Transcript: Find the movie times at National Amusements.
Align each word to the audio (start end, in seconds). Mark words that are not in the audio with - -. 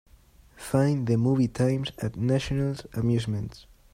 Find 0.55 1.05
the 1.05 1.15
movie 1.15 1.47
times 1.47 1.91
at 1.99 2.15
National 2.15 2.73
Amusements. 2.95 3.67